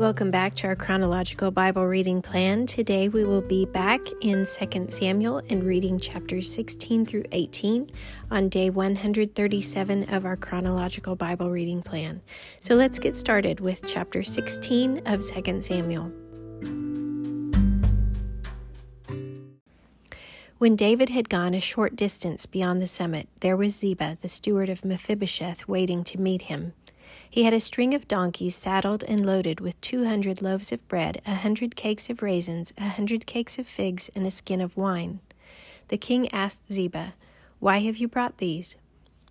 [0.00, 2.64] Welcome back to our chronological Bible reading plan.
[2.64, 7.90] Today we will be back in 2 Samuel and reading chapters 16 through 18
[8.30, 12.22] on day 137 of our chronological Bible reading plan.
[12.58, 16.10] So let's get started with chapter 16 of 2 Samuel.
[20.56, 24.70] When David had gone a short distance beyond the summit, there was Ziba, the steward
[24.70, 26.72] of Mephibosheth, waiting to meet him.
[27.28, 31.22] He had a string of donkeys saddled and loaded with two hundred loaves of bread,
[31.26, 35.20] a hundred cakes of raisins, a hundred cakes of figs, and a skin of wine.
[35.88, 37.14] The king asked Ziba,
[37.58, 38.76] Why have you brought these?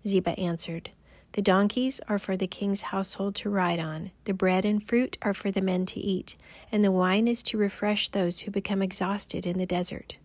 [0.07, 0.91] Ziba answered,
[1.33, 5.33] The donkeys are for the king's household to ride on, the bread and fruit are
[5.33, 6.35] for the men to eat,
[6.71, 10.19] and the wine is to refresh those who become exhausted in the desert.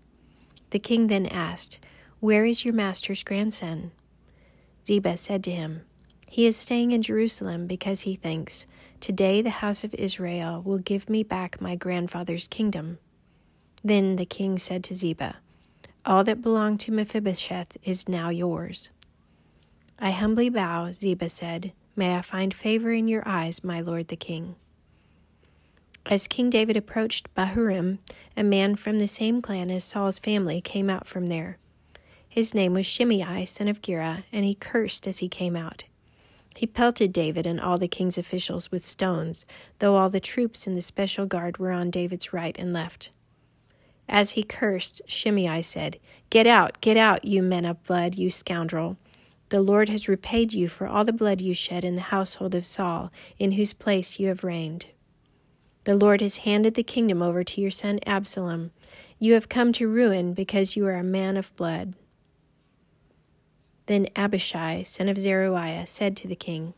[0.71, 1.79] The king then asked,
[2.21, 3.93] Where is your master's grandson?
[4.85, 5.83] Ziba said to him,
[6.35, 8.67] he is staying in Jerusalem because he thinks,
[8.99, 12.99] Today the house of Israel will give me back my grandfather's kingdom.
[13.85, 15.37] Then the king said to Ziba,
[16.05, 18.91] All that belonged to Mephibosheth is now yours.
[20.01, 21.73] I humbly bow, Ziba said.
[21.95, 24.57] May I find favor in your eyes, my lord the king.
[26.05, 27.99] As King David approached Bahurim,
[28.37, 31.59] a man from the same clan as Saul's family came out from there.
[32.29, 35.85] His name was Shimei, son of Gera, and he cursed as he came out.
[36.57, 39.45] He pelted David and all the king's officials with stones,
[39.81, 43.11] though all the troops in the special guard were on David's right and left.
[44.09, 45.99] As he cursed, Shimei said,
[46.31, 48.97] Get out, get out, you men of blood, you scoundrel.
[49.49, 52.67] The Lord has repaid you for all the blood you shed in the household of
[52.67, 54.87] Saul, in whose place you have reigned.
[55.85, 58.71] The Lord has handed the kingdom over to your son Absalom.
[59.19, 61.95] You have come to ruin because you are a man of blood.
[63.87, 66.73] Then Abishai, son of Zeruiah, said to the king,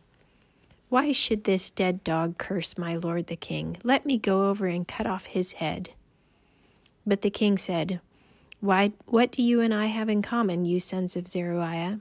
[0.89, 3.77] Why should this dead dog curse my lord the king?
[3.85, 5.91] Let me go over and cut off his head.
[7.07, 8.01] But the king said,
[8.61, 12.01] Why, what do you and I have in common, you sons of Zeruiah?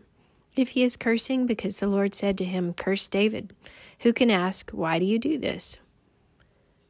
[0.56, 3.54] If he is cursing because the Lord said to him, Curse David,
[4.00, 5.78] who can ask, Why do you do this?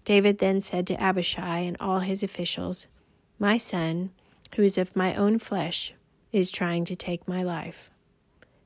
[0.06, 2.88] David then said to Abishai and all his officials,
[3.40, 4.12] My son,
[4.56, 5.94] who is of my own flesh,
[6.32, 7.90] is trying to take my life.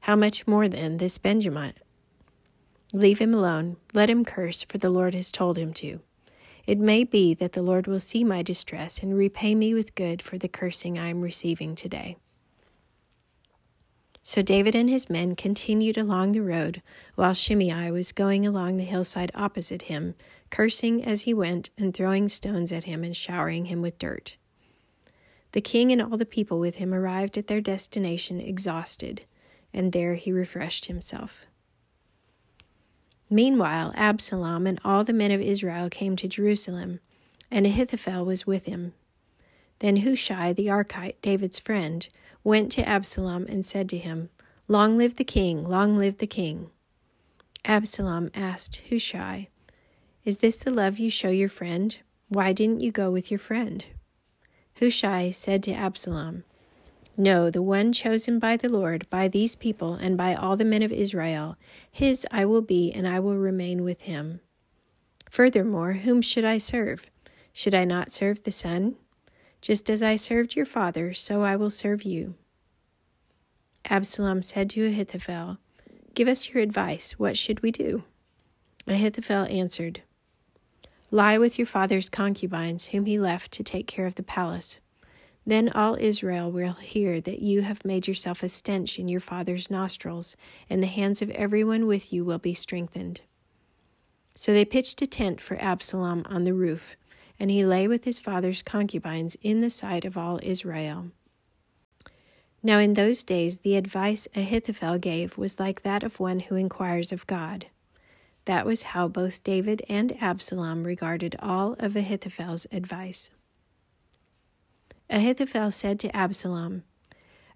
[0.01, 1.77] How much more then this Benjamite?
[2.93, 5.99] Leave him alone, let him curse, for the Lord has told him to.
[6.65, 10.21] It may be that the Lord will see my distress and repay me with good
[10.21, 12.17] for the cursing I am receiving today.
[14.21, 16.81] So David and his men continued along the road,
[17.15, 20.15] while Shimei was going along the hillside opposite him,
[20.49, 24.37] cursing as he went, and throwing stones at him and showering him with dirt.
[25.53, 29.25] The king and all the people with him arrived at their destination exhausted
[29.73, 31.45] and there he refreshed himself.
[33.29, 36.99] Meanwhile, Absalom and all the men of Israel came to Jerusalem,
[37.51, 38.93] and Ahithophel was with him.
[39.79, 42.07] Then Hushai the Archite, David's friend,
[42.43, 44.29] went to Absalom and said to him,
[44.67, 46.69] Long live the king, long live the king.
[47.65, 49.49] Absalom asked Hushai,
[50.25, 51.97] Is this the love you show your friend?
[52.29, 53.85] Why didn't you go with your friend?
[54.79, 56.43] Hushai said to Absalom,
[57.17, 60.81] no, the one chosen by the Lord, by these people, and by all the men
[60.81, 61.57] of Israel,
[61.91, 64.39] his I will be, and I will remain with him.
[65.29, 67.05] Furthermore, whom should I serve?
[67.53, 68.95] Should I not serve the Son?
[69.61, 72.35] Just as I served your father, so I will serve you.
[73.85, 75.57] Absalom said to Ahithophel,
[76.13, 77.13] Give us your advice.
[77.19, 78.03] What should we do?
[78.87, 80.01] Ahithophel answered,
[81.11, 84.79] Lie with your father's concubines, whom he left to take care of the palace.
[85.45, 89.71] Then all Israel will hear that you have made yourself a stench in your father's
[89.71, 90.37] nostrils,
[90.69, 93.21] and the hands of everyone with you will be strengthened.
[94.35, 96.95] So they pitched a tent for Absalom on the roof,
[97.39, 101.11] and he lay with his father's concubines in the sight of all Israel.
[102.61, 107.11] Now in those days the advice Ahithophel gave was like that of one who inquires
[107.11, 107.67] of God.
[108.45, 113.31] That was how both David and Absalom regarded all of Ahithophel's advice.
[115.09, 116.83] Ahithophel said to Absalom,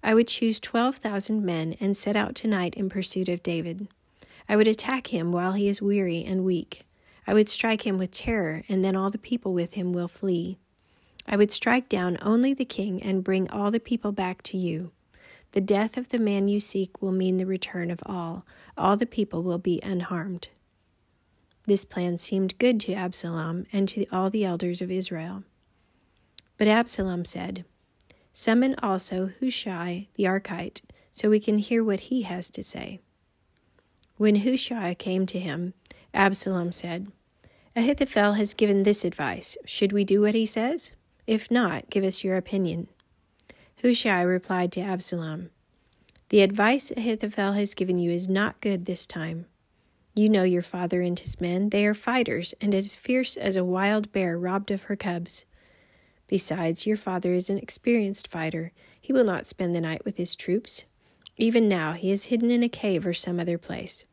[0.02, 3.88] I would choose twelve thousand men and set out tonight in pursuit of David.
[4.50, 6.84] I would attack him while he is weary and weak.
[7.28, 10.58] I would strike him with terror, and then all the people with him will flee.
[11.28, 14.92] I would strike down only the king and bring all the people back to you.
[15.54, 18.46] The death of the man you seek will mean the return of all.
[18.78, 20.50] All the people will be unharmed.
[21.66, 25.44] This plan seemed good to Absalom and to all the elders of Israel.
[26.64, 27.66] But Absalom said,
[28.32, 30.80] Summon also Hushai the Archite,
[31.12, 33.02] so we can hear what he has to say.
[34.16, 35.74] When Hushai came to him,
[36.14, 37.12] Absalom said,
[37.76, 39.58] Ahithophel has given this advice.
[39.66, 40.94] Should we do what he says?
[41.28, 42.88] If not, give us your opinion.
[43.82, 45.50] Hushai replied to Absalom,
[46.30, 49.48] The advice Ahithophel has given you is not good this time.
[50.16, 51.72] You know your father and his men.
[51.72, 55.46] They are fighters, and as fierce as a wild bear robbed of her cubs.
[56.34, 58.72] Besides, your father is an experienced fighter.
[59.00, 60.86] He will not spend the night with his troops.
[61.38, 64.08] Even now, he is hidden in a cave or some other place.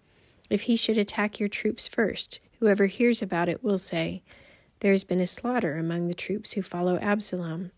[0.51, 4.23] If he should attack your troops first, whoever hears about it will say,
[4.81, 7.71] There has been a slaughter among the troops who follow Absalom.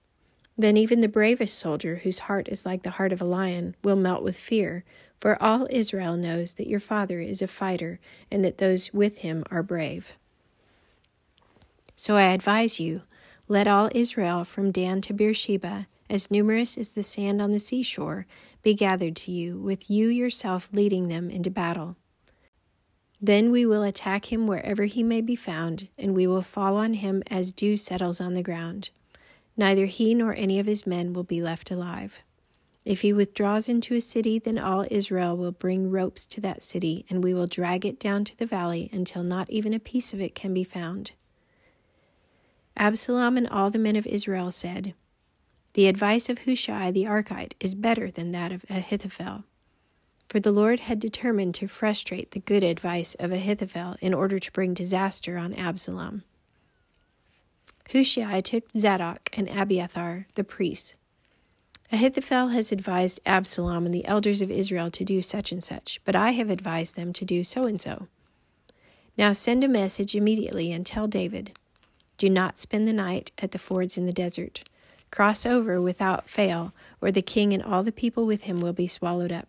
[0.59, 3.95] Then even the bravest soldier, whose heart is like the heart of a lion, will
[3.95, 4.85] melt with fear,
[5.21, 9.45] for all Israel knows that your father is a fighter and that those with him
[9.53, 10.17] are brave.
[11.95, 13.03] So I advise you,
[13.49, 18.27] let all Israel from Dan to Beersheba, as numerous as the sand on the seashore,
[18.63, 21.97] be gathered to you, with you yourself leading them into battle.
[23.21, 26.95] Then we will attack him wherever he may be found, and we will fall on
[26.95, 28.91] him as dew settles on the ground.
[29.57, 32.23] Neither he nor any of his men will be left alive.
[32.85, 37.07] If he withdraws into a city, then all Israel will bring ropes to that city,
[37.09, 40.21] and we will drag it down to the valley until not even a piece of
[40.21, 41.13] it can be found.
[42.77, 44.95] Absalom and all the men of Israel said,
[45.75, 49.45] The advice of Hushai the Archite is better than that of Ahithophel
[50.33, 54.53] for the Lord had determined to frustrate the good advice of Ahithophel in order to
[54.53, 56.23] bring disaster on Absalom.
[57.93, 60.95] Hushai took Zadok and Abiathar, the priests.
[61.93, 66.17] Ahithophel has advised Absalom and the elders of Israel to do such and such, but
[66.17, 68.07] I have advised them to do so and so.
[69.19, 71.53] Now send a message immediately and tell David
[72.23, 74.63] Do not spend the night at the fords in the desert.
[75.11, 78.87] Cross over without fail, or the king and all the people with him will be
[78.87, 79.49] swallowed up.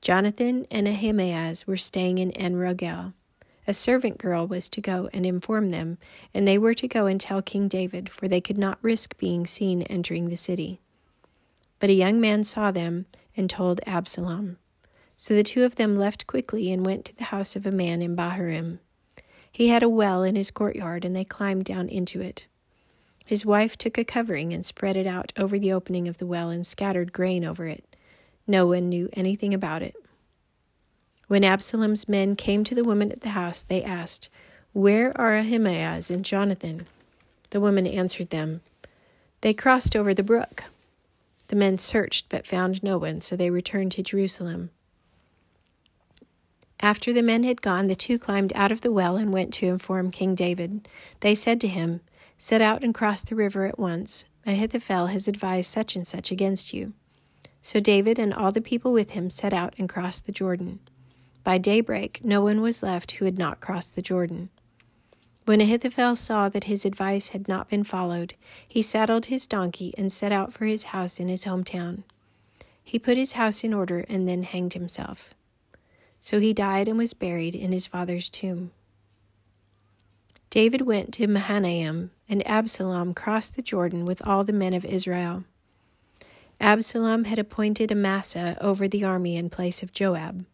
[0.00, 3.12] Jonathan and Ahimaaz were staying in Enrogel.
[3.68, 5.98] A servant girl was to go and inform them,
[6.32, 9.46] and they were to go and tell King David, for they could not risk being
[9.46, 10.80] seen entering the city.
[11.78, 13.04] But a young man saw them
[13.36, 14.56] and told Absalom.
[15.18, 18.00] So the two of them left quickly and went to the house of a man
[18.00, 18.78] in Bahurim.
[19.52, 22.46] He had a well in his courtyard, and they climbed down into it.
[23.24, 26.48] His wife took a covering and spread it out over the opening of the well
[26.50, 27.84] and scattered grain over it.
[28.46, 29.94] No one knew anything about it.
[31.28, 34.28] When Absalom's men came to the woman at the house, they asked,
[34.72, 36.86] Where are Ahimaaz and Jonathan?
[37.50, 38.62] The woman answered them,
[39.42, 40.64] They crossed over the brook.
[41.48, 44.70] The men searched but found no one, so they returned to Jerusalem.
[46.82, 49.68] After the men had gone, the two climbed out of the well and went to
[49.68, 50.88] inform King David.
[51.20, 52.00] They said to him,
[52.36, 54.24] Set out and cross the river at once.
[54.44, 56.92] Ahithophel has advised such and such against you.
[57.60, 60.80] So David and all the people with him set out and crossed the Jordan.
[61.44, 64.50] By daybreak, no one was left who had not crossed the Jordan.
[65.44, 68.34] When Ahithophel saw that his advice had not been followed,
[68.66, 72.02] he saddled his donkey and set out for his house in his hometown.
[72.82, 75.32] He put his house in order and then hanged himself.
[76.22, 78.70] So he died and was buried in his father's tomb.
[80.50, 85.42] David went to Mahanaim, and Absalom crossed the Jordan with all the men of Israel.
[86.60, 90.46] Absalom had appointed Amasa over the army in place of Joab.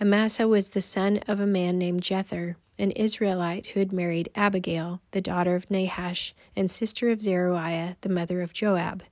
[0.00, 5.00] Amasa was the son of a man named Jether, an Israelite who had married Abigail,
[5.12, 9.04] the daughter of Nahash and sister of Zeruiah, the mother of Joab.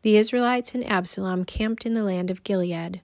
[0.00, 3.02] The Israelites and Absalom camped in the land of Gilead.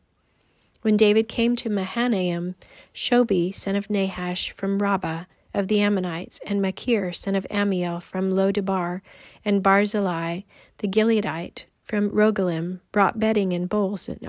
[0.83, 2.55] When David came to Mahanaim,
[2.95, 8.31] Shobi, son of Nahash from Rabbah of the Ammonites, and Machir, son of Ammiel, from
[8.31, 9.01] Lodebar,
[9.45, 10.43] and Barzillai,
[10.79, 14.21] the Gileadite, from Rogelim brought bedding and bowls and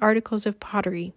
[0.00, 1.12] articles of pottery.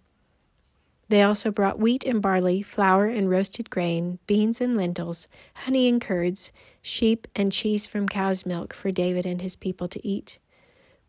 [1.08, 6.00] They also brought wheat and barley, flour and roasted grain, beans and lentils, honey and
[6.00, 6.52] curds,
[6.82, 10.38] sheep and cheese from cow's milk for David and his people to eat.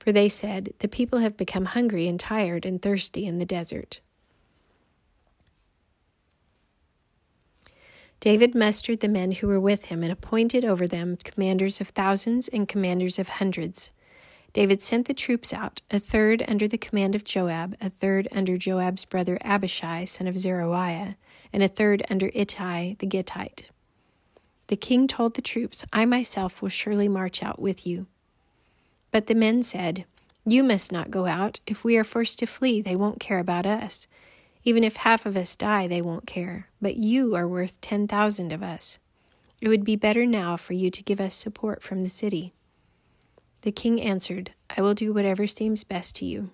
[0.08, 4.00] For they said, The people have become hungry and tired and thirsty in the desert.
[8.22, 12.48] David mustered the men who were with him and appointed over them commanders of thousands
[12.48, 13.92] and commanders of hundreds.
[14.54, 18.56] David sent the troops out, a third under the command of Joab, a third under
[18.56, 21.18] Joab's brother Abishai, son of Zeruiah,
[21.52, 23.72] and a third under Ittai the Gittite.
[24.68, 28.08] The king told the troops, I myself will surely march out with you.
[29.12, 30.06] But the men said,
[30.46, 31.60] You must not go out.
[31.66, 34.08] If we are forced to flee, they won't care about us.
[34.64, 36.68] Even if half of us die, they won't care.
[36.82, 39.00] But you are worth ten thousand of us.
[39.62, 42.54] It would be better now for you to give us support from the city.
[43.62, 46.52] The king answered, I will do whatever seems best to you.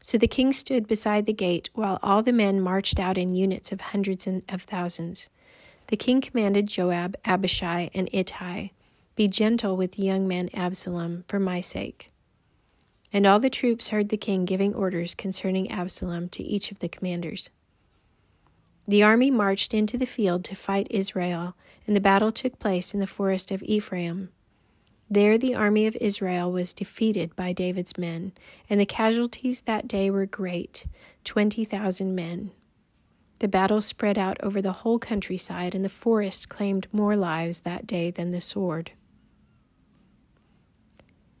[0.00, 3.72] So the king stood beside the gate while all the men marched out in units
[3.72, 5.30] of hundreds and of thousands.
[5.86, 8.72] The king commanded Joab, Abishai, and Ittai,
[9.16, 12.10] Be gentle with the young man Absalom for my sake.
[13.12, 16.88] And all the troops heard the king giving orders concerning Absalom to each of the
[16.88, 17.50] commanders.
[18.88, 21.54] The army marched into the field to fight Israel,
[21.86, 24.30] and the battle took place in the forest of Ephraim.
[25.08, 28.32] There the army of Israel was defeated by David's men,
[28.68, 30.86] and the casualties that day were great
[31.22, 32.50] twenty thousand men.
[33.38, 37.86] The battle spread out over the whole countryside, and the forest claimed more lives that
[37.86, 38.90] day than the sword.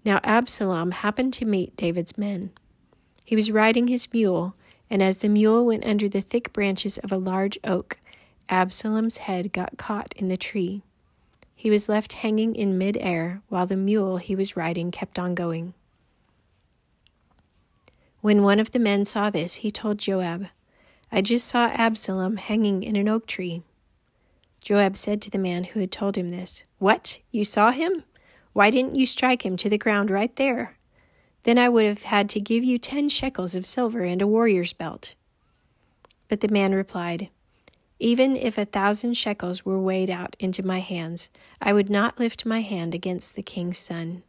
[0.04, 2.50] Now Absalom happened to meet David's men.
[3.24, 4.54] He was riding his mule,
[4.90, 7.98] and as the mule went under the thick branches of a large oak,
[8.50, 10.82] Absalom's head got caught in the tree.
[11.54, 15.34] He was left hanging in mid air while the mule he was riding kept on
[15.34, 15.72] going.
[18.20, 20.48] When one of the men saw this, he told Joab,
[21.10, 23.62] I just saw Absalom hanging in an oak tree.
[24.60, 27.20] Joab said to the man who had told him this, What?
[27.30, 28.04] You saw him?
[28.54, 30.78] Why didn't you strike him to the ground right there?
[31.42, 34.72] Then I would have had to give you ten shekels of silver and a warrior's
[34.72, 35.16] belt.
[36.28, 37.30] But the man replied,
[37.98, 41.30] Even if a thousand shekels were weighed out into my hands,
[41.60, 44.22] I would not lift my hand against the king's son.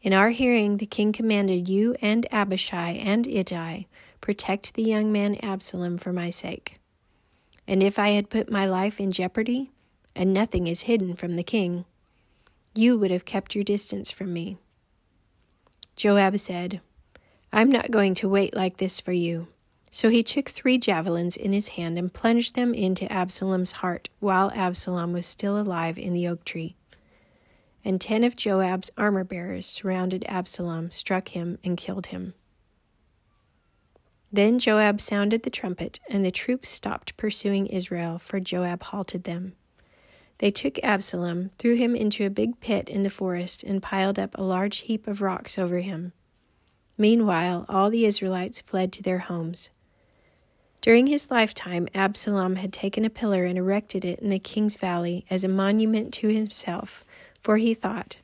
[0.00, 3.82] In our hearing, the king commanded you and Abishai and Ittai,
[4.22, 6.80] Protect the young man Absalom for my sake.
[7.68, 9.72] And if I had put my life in jeopardy,
[10.14, 11.84] and nothing is hidden from the king,
[12.76, 14.58] you would have kept your distance from me.
[15.96, 16.80] Joab said,
[17.52, 19.48] I'm not going to wait like this for you.
[19.90, 24.52] So he took three javelins in his hand and plunged them into Absalom's heart while
[24.54, 26.76] Absalom was still alive in the oak tree.
[27.84, 32.34] And ten of Joab's armor bearers surrounded Absalom, struck him, and killed him.
[34.30, 39.54] Then Joab sounded the trumpet, and the troops stopped pursuing Israel, for Joab halted them.
[40.38, 44.36] They took Absalom, threw him into a big pit in the forest, and piled up
[44.36, 46.12] a large heap of rocks over him.
[46.98, 49.70] Meanwhile, all the Israelites fled to their homes.
[50.80, 55.24] During his lifetime, Absalom had taken a pillar and erected it in the king's valley
[55.28, 57.04] as a monument to himself,
[57.40, 58.18] for he thought,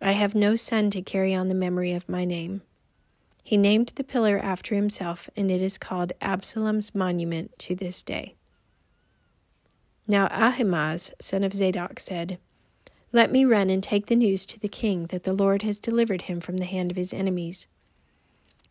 [0.00, 2.62] I have no son to carry on the memory of my name.
[3.44, 8.34] He named the pillar after himself, and it is called Absalom's monument to this day.
[10.06, 12.38] Now Ahimaaz, son of Zadok, said,
[13.12, 16.22] Let me run and take the news to the king that the Lord has delivered
[16.22, 17.68] him from the hand of his enemies.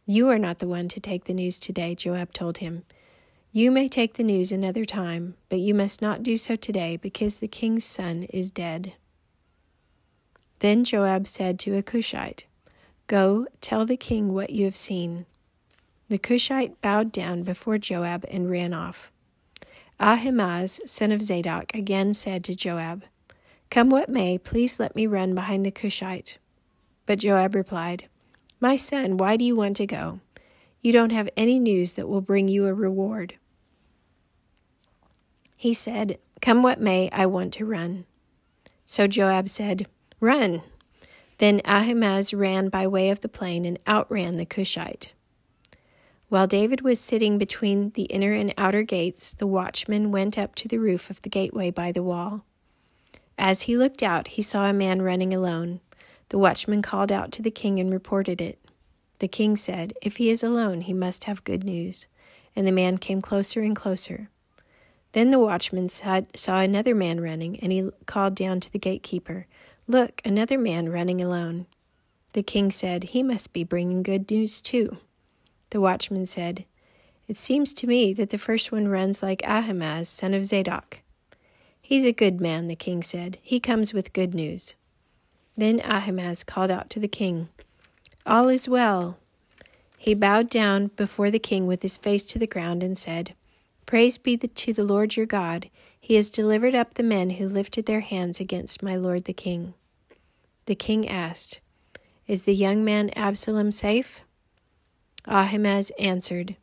[0.06, 2.84] You are not the one to take the news today, Joab told him.
[3.54, 7.40] You may take the news another time, but you must not do so today, because
[7.40, 8.94] the king's son is dead.
[10.60, 12.46] Then Joab said to a Cushite,
[13.08, 15.26] Go, tell the king what you have seen.
[16.08, 19.12] The Cushite bowed down before Joab and ran off.
[20.02, 23.04] Ahimaaz, son of Zadok, again said to Joab,
[23.70, 26.40] Come what may, please let me run behind the Cushite.
[27.06, 28.08] But Joab replied,
[28.60, 30.20] My son, why do you want to go?
[30.82, 33.36] You don't have any news that will bring you a reward.
[35.56, 38.06] He said, Come what may, I want to run.
[38.86, 39.86] So Joab said,
[40.20, 40.64] Run.
[41.38, 45.14] Then Ahimaaz ran by way of the plain and outran the Cushite.
[46.32, 50.70] While David was sitting between the inner and outer gates, the watchman went up to
[50.70, 52.46] the roof of the gateway by the wall.
[53.38, 55.82] As he looked out, he saw a man running alone.
[56.30, 58.60] The watchman called out to the king and reported it.
[59.20, 62.08] The king said, If he is alone, he must have good news.
[62.56, 64.30] And the man came closer and closer.
[65.12, 69.48] Then the watchman saw another man running, and he called down to the gatekeeper,
[69.86, 71.66] Look, another man running alone.
[72.32, 74.96] The king said, He must be bringing good news too.
[75.72, 76.66] The watchman said,
[77.28, 81.02] It seems to me that the first one runs like Ahimaaz, son of Zadok.
[81.82, 83.38] He's a good man, the king said.
[83.42, 84.76] He comes with good news.
[85.58, 87.50] Then Ahimaaz called out to the king,
[88.26, 89.18] All is well.
[89.98, 93.34] He bowed down before the king with his face to the ground and said,
[93.86, 95.70] Praise be to the Lord your God.
[96.00, 99.74] He has delivered up the men who lifted their hands against my lord the king.
[100.66, 101.62] The king asked,
[102.28, 104.22] Is the young man Absalom safe?
[105.28, 106.56] Ahimaaz answered,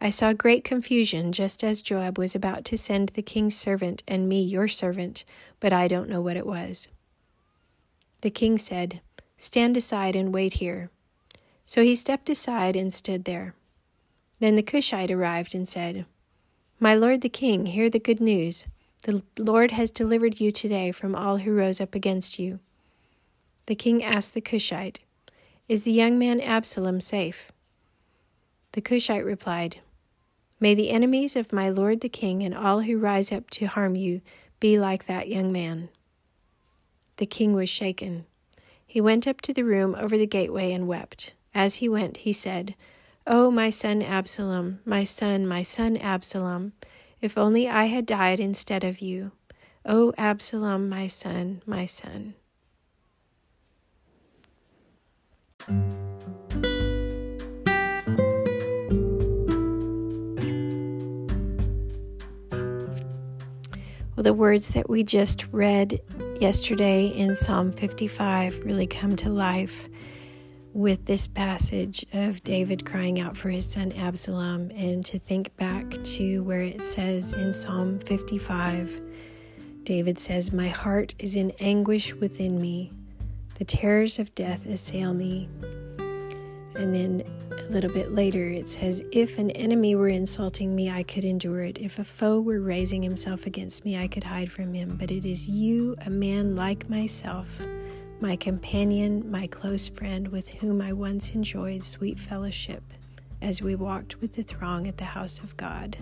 [0.00, 4.28] I saw great confusion just as Joab was about to send the king's servant and
[4.28, 5.24] me your servant,
[5.60, 6.88] but I don't know what it was.
[8.20, 9.00] The king said,
[9.36, 10.90] Stand aside and wait here.
[11.64, 13.54] So he stepped aside and stood there.
[14.40, 16.04] Then the Cushite arrived and said,
[16.78, 18.66] My lord the king, hear the good news.
[19.04, 22.60] The Lord has delivered you today from all who rose up against you.
[23.66, 25.00] The king asked the Cushite,
[25.68, 27.52] Is the young man Absalom safe?
[28.74, 29.78] The Cushite replied,
[30.58, 33.94] May the enemies of my lord the king and all who rise up to harm
[33.94, 34.20] you
[34.58, 35.90] Be like that young man.
[37.18, 38.26] The king was shaken.
[38.84, 41.34] He went up to the room over the gateway and wept.
[41.54, 42.74] As he went, he said,
[43.28, 46.72] Oh, my son Absalom, my son, my son Absalom,
[47.20, 49.30] if only I had died instead of you.
[49.86, 52.34] Oh, Absalom, my son, my son.
[64.16, 65.98] Well, the words that we just read
[66.40, 69.88] yesterday in Psalm 55 really come to life
[70.72, 75.90] with this passage of David crying out for his son Absalom, and to think back
[76.04, 79.00] to where it says in Psalm 55
[79.82, 82.92] David says, My heart is in anguish within me,
[83.56, 85.48] the terrors of death assail me.
[86.76, 87.24] And then
[87.68, 91.62] a little bit later it says, If an enemy were insulting me, I could endure
[91.62, 91.78] it.
[91.78, 94.96] If a foe were raising himself against me, I could hide from him.
[94.98, 97.60] But it is you, a man like myself
[98.20, 102.82] my companion, my close friend, with whom I once enjoyed sweet fellowship
[103.42, 105.98] as we walked with the throng at the house of God.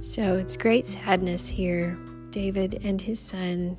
[0.00, 1.96] So it's great sadness here.
[2.30, 3.78] David and his son,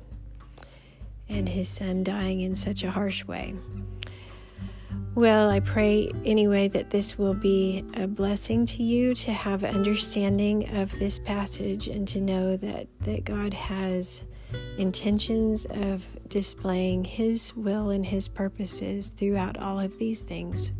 [1.28, 3.54] and his son dying in such a harsh way.
[5.14, 10.68] Well, I pray anyway that this will be a blessing to you to have understanding
[10.76, 14.24] of this passage and to know that, that God has
[14.76, 20.72] intentions of displaying His will and His purposes throughout all of these things.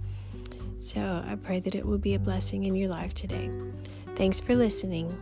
[0.81, 3.51] So I pray that it will be a blessing in your life today.
[4.17, 5.17] Thanks for listening.